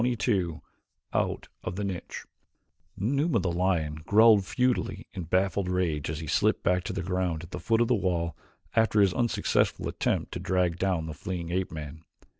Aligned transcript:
Chapter 0.03 0.31
XXII 0.47 0.59
Out 1.13 1.47
of 1.63 1.75
the 1.75 1.83
Niche 1.83 2.25
Numa, 2.97 3.37
the 3.39 3.51
lion, 3.51 3.97
growled 4.07 4.43
futilely 4.45 5.05
in 5.13 5.25
baffled 5.25 5.69
rage 5.69 6.09
as 6.09 6.17
he 6.17 6.25
slipped 6.25 6.63
back 6.63 6.83
to 6.85 6.91
the 6.93 7.03
ground 7.03 7.43
at 7.43 7.51
the 7.51 7.59
foot 7.59 7.81
of 7.81 7.87
the 7.87 7.93
wall 7.93 8.35
after 8.75 8.99
his 9.01 9.13
unsuccessful 9.13 9.87
attempt 9.87 10.31
to 10.31 10.39
drag 10.39 10.79
down 10.79 11.05
the 11.05 11.13
fleeing 11.13 11.51
ape 11.51 11.71
man. 11.71 12.03